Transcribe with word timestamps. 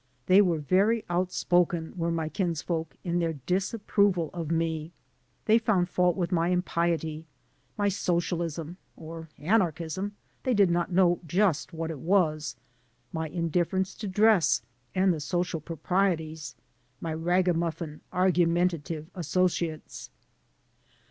They 0.25 0.41
were 0.41 0.57
very 0.57 1.05
outspoken, 1.11 1.93
were 1.95 2.09
my 2.09 2.27
kinsfolk, 2.27 2.95
in 3.03 3.19
their 3.19 3.33
disapproval 3.33 4.31
of 4.33 4.49
me. 4.49 4.93
They 5.45 5.59
found 5.59 5.89
fault 5.89 6.15
with 6.15 6.31
my 6.31 6.47
impiety, 6.47 7.27
my 7.77 7.87
sociahsm 7.87 8.77
(or 8.97 9.29
anarchism— 9.37 10.13
they 10.41 10.55
did 10.55 10.71
not 10.71 10.91
know 10.91 11.19
just 11.27 11.71
which 11.71 11.91
it 11.91 11.99
was), 11.99 12.55
my 13.13 13.29
indiflference 13.29 13.95
to 13.99 14.07
dress 14.07 14.63
and 14.95 15.13
the 15.13 15.19
social 15.19 15.61
proprieties, 15.61 16.55
my 16.99 17.13
ragamuffin 17.13 18.01
argumentative 18.11 19.05
associates. 19.13 20.09